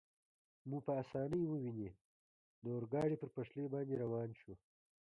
مو 0.67 0.77
په 0.85 0.91
اسانۍ 1.01 1.43
وویني، 1.45 1.89
د 2.63 2.65
اورګاډي 2.75 3.15
پر 3.19 3.29
پټلۍ 3.35 3.65
باندې 3.73 3.99
روان 4.03 4.29
شو. 4.39 4.53